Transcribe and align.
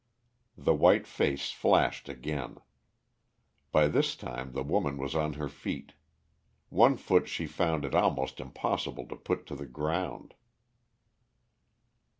The 0.57 0.73
white 0.73 1.05
face 1.05 1.51
flashed 1.51 2.09
again. 2.09 2.57
By 3.71 3.87
this 3.87 4.15
time 4.15 4.53
the 4.53 4.63
woman 4.63 4.97
was 4.97 5.13
on 5.13 5.33
her 5.33 5.47
feet. 5.47 5.93
One 6.69 6.97
foot 6.97 7.27
she 7.29 7.45
found 7.45 7.85
it 7.85 7.93
almost 7.93 8.39
impossible 8.39 9.05
to 9.09 9.15
put 9.15 9.45
to 9.45 9.55
the 9.55 9.67
ground. 9.67 10.33